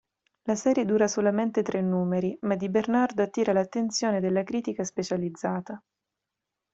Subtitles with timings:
[0.45, 5.79] La serie dura solamente tre numeri, ma Di Bernardo attira l'attenzione della critica specializzata.